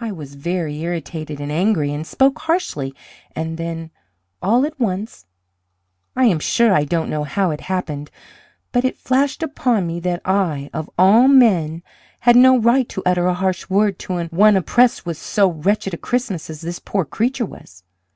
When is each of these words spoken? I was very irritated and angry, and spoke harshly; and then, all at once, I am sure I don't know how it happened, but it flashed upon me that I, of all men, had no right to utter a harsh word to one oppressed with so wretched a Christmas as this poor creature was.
I 0.00 0.10
was 0.10 0.34
very 0.34 0.78
irritated 0.80 1.38
and 1.40 1.52
angry, 1.52 1.92
and 1.94 2.04
spoke 2.04 2.40
harshly; 2.40 2.92
and 3.36 3.56
then, 3.56 3.92
all 4.42 4.66
at 4.66 4.80
once, 4.80 5.26
I 6.16 6.24
am 6.24 6.40
sure 6.40 6.72
I 6.74 6.82
don't 6.82 7.08
know 7.08 7.22
how 7.22 7.52
it 7.52 7.60
happened, 7.60 8.10
but 8.72 8.84
it 8.84 8.98
flashed 8.98 9.44
upon 9.44 9.86
me 9.86 10.00
that 10.00 10.22
I, 10.24 10.70
of 10.74 10.90
all 10.98 11.28
men, 11.28 11.84
had 12.26 12.34
no 12.34 12.58
right 12.58 12.88
to 12.88 13.02
utter 13.06 13.28
a 13.28 13.34
harsh 13.34 13.70
word 13.70 14.00
to 14.00 14.24
one 14.24 14.56
oppressed 14.56 15.06
with 15.06 15.18
so 15.18 15.48
wretched 15.48 15.94
a 15.94 15.98
Christmas 15.98 16.50
as 16.50 16.62
this 16.62 16.80
poor 16.80 17.04
creature 17.04 17.46
was. 17.46 17.84